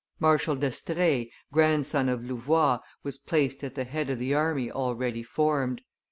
Marshal 0.19 0.55
d'Estrees, 0.55 1.29
grandson 1.53 2.09
of 2.09 2.23
Louvois, 2.25 2.79
was 3.03 3.19
placed 3.19 3.63
at 3.63 3.75
the 3.75 3.83
head 3.83 4.09
of 4.09 4.17
the 4.17 4.33
army 4.33 4.71
already 4.71 5.21
formed. 5.21 5.83